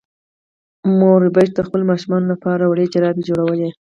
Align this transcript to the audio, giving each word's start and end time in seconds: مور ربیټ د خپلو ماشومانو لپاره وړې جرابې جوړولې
مور 0.97 1.17
ربیټ 1.25 1.49
د 1.55 1.59
خپلو 1.67 1.83
ماشومانو 1.91 2.31
لپاره 2.33 2.63
وړې 2.65 2.85
جرابې 2.93 3.21
جوړولې 3.29 3.69